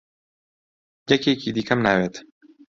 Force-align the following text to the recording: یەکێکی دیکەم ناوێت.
یەکێکی 1.11 1.53
دیکەم 1.55 1.79
ناوێت. 1.87 2.15